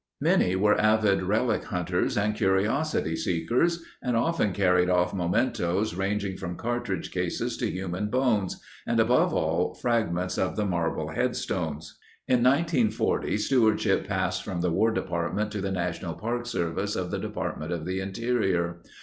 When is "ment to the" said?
15.35-15.71